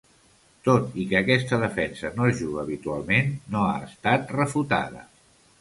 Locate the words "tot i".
0.67-1.05